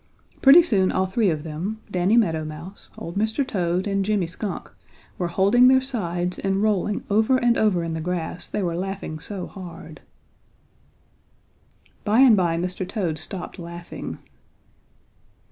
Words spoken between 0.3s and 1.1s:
Pretty soon all